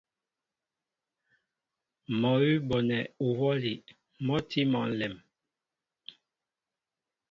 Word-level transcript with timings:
Mɔ́ 2.19 2.33
awʉ́ 2.37 2.55
a 2.59 2.63
bonɛ 2.67 2.97
uhwɔ́li 3.25 3.73
mɔ́ 4.25 4.37
a 4.41 4.45
tí 4.49 4.59
mɔ 4.71 4.79
ǹlɛm. 4.91 5.15